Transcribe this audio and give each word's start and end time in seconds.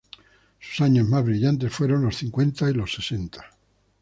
Sus 0.59 0.81
años 0.83 1.07
más 1.07 1.23
brillantes 1.23 1.71
fueron 1.71 2.01
los 2.01 2.15
cincuenta 2.17 2.67
y 2.67 2.73
los 2.73 2.91
sesenta. 2.91 3.45